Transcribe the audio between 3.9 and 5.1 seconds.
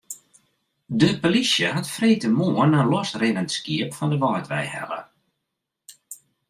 fan de Wâldwei helle.